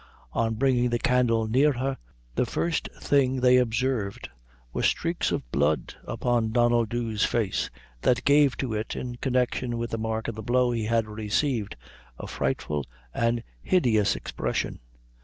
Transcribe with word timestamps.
On 0.33 0.55
bringing 0.55 0.89
the 0.89 0.97
candle 0.97 1.47
near 1.47 1.73
her, 1.73 1.95
the 2.33 2.47
first 2.47 2.89
thing 2.99 3.35
they 3.39 3.57
observed 3.57 4.29
were 4.73 4.81
streaks 4.81 5.31
of 5.31 5.47
blood 5.51 5.93
upon 6.05 6.51
Donnel 6.51 6.87
Dhu's 6.87 7.23
face, 7.23 7.69
that 8.01 8.25
gave 8.25 8.57
to 8.57 8.73
it, 8.73 8.95
in 8.95 9.17
connection 9.17 9.77
with 9.77 9.91
the 9.91 9.99
mark 9.99 10.27
of 10.27 10.33
the 10.33 10.41
blow 10.41 10.71
he 10.71 10.85
had 10.85 11.05
received, 11.07 11.75
a 12.17 12.25
frightful 12.25 12.83
and 13.13 13.43
hideous 13.61 14.15
expression. 14.15 14.79